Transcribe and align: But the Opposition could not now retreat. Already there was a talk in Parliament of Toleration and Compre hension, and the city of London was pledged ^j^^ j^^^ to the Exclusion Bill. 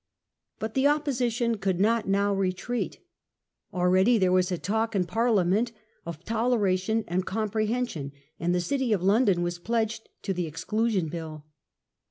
But 0.57 0.73
the 0.73 0.87
Opposition 0.87 1.57
could 1.59 1.79
not 1.79 2.07
now 2.07 2.33
retreat. 2.33 2.97
Already 3.71 4.17
there 4.17 4.31
was 4.31 4.51
a 4.51 4.57
talk 4.57 4.95
in 4.95 5.05
Parliament 5.05 5.71
of 6.07 6.25
Toleration 6.25 7.03
and 7.07 7.23
Compre 7.23 7.69
hension, 7.69 8.11
and 8.39 8.55
the 8.55 8.61
city 8.61 8.93
of 8.93 9.03
London 9.03 9.43
was 9.43 9.59
pledged 9.59 10.05
^j^^ 10.05 10.07
j^^^ 10.07 10.21
to 10.23 10.33
the 10.33 10.47
Exclusion 10.47 11.07
Bill. 11.07 11.45